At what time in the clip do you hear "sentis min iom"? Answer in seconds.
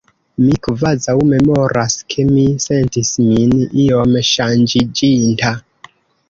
2.63-4.17